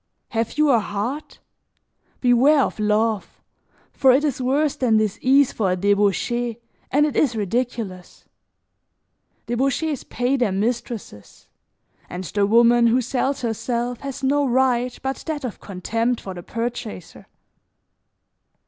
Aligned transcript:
Have 0.29 0.57
you 0.57 0.71
a 0.71 0.79
heart? 0.79 1.37
Beware 2.21 2.63
of 2.63 2.79
love, 2.79 3.39
for 3.93 4.11
it 4.11 4.23
is 4.23 4.41
worse 4.41 4.75
than 4.75 4.97
disease 4.97 5.51
for 5.51 5.71
a 5.71 5.75
debauchee 5.75 6.57
and 6.89 7.05
it 7.05 7.15
is 7.15 7.35
ridiculous. 7.35 8.25
Debauchees 9.45 10.03
pay 10.05 10.37
their 10.37 10.51
mistresses, 10.53 11.47
and 12.09 12.23
the 12.23 12.47
woman 12.47 12.87
who 12.87 12.99
sells 12.99 13.41
herself 13.41 13.99
has 13.99 14.23
no 14.23 14.43
right 14.43 14.97
but 15.03 15.17
that 15.27 15.45
of 15.45 15.59
contempt 15.59 16.19
for 16.19 16.33
the 16.33 16.41
purchaser. 16.41 17.27